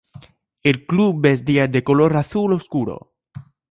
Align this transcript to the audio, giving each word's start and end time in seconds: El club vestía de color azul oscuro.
El 0.63 0.87
club 0.87 1.21
vestía 1.21 1.67
de 1.67 1.83
color 1.83 2.15
azul 2.17 2.53
oscuro. 2.53 3.13